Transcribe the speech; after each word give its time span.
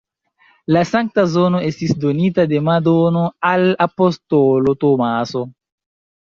La 0.75 0.81
sankta 0.91 1.25
zono 1.33 1.59
estis 1.67 1.93
donita 2.05 2.45
de 2.53 2.61
Madono 2.69 3.27
al 3.51 3.67
apostolo 3.87 4.75
Tomaso. 4.87 5.45